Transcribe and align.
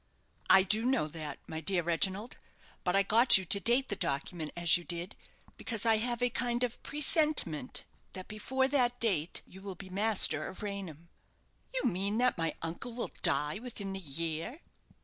"I 0.49 0.63
do 0.63 0.83
know 0.83 1.07
that, 1.09 1.37
my 1.45 1.59
dear 1.61 1.83
Reginald; 1.83 2.37
but 2.83 2.95
I 2.95 3.03
got 3.03 3.37
you 3.37 3.45
to 3.45 3.59
date 3.59 3.89
the 3.89 3.95
document 3.95 4.49
as 4.57 4.75
you 4.75 4.83
did, 4.83 5.15
because 5.57 5.85
I 5.85 5.97
have 5.97 6.23
a 6.23 6.31
kind 6.31 6.63
of 6.63 6.81
presentiment 6.81 7.85
that 8.13 8.27
before 8.27 8.67
that 8.69 8.99
date 8.99 9.43
you 9.45 9.61
will 9.61 9.75
be 9.75 9.89
master 9.91 10.47
of 10.47 10.63
Raynham!" 10.63 11.09
"You 11.71 11.83
mean 11.87 12.17
that 12.17 12.35
my 12.35 12.55
uncle 12.63 12.93
will 12.95 13.11
die 13.21 13.59
within 13.59 13.93
the 13.93 13.99
year?" 13.99 14.61